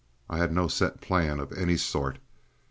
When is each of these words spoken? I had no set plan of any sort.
I 0.31 0.39
had 0.39 0.51
no 0.51 0.67
set 0.67 0.99
plan 0.99 1.39
of 1.39 1.53
any 1.53 1.77
sort. 1.77 2.17